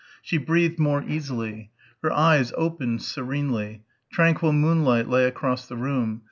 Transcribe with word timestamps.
She 0.23 0.39
breathed 0.39 0.79
more 0.79 1.03
easily. 1.03 1.69
Her 2.01 2.11
eyes 2.11 2.51
opened 2.57 3.03
serenely. 3.03 3.83
Tranquil 4.11 4.51
moonlight 4.53 5.07
lay 5.07 5.25
across 5.25 5.67
the 5.67 5.77
room. 5.77 6.19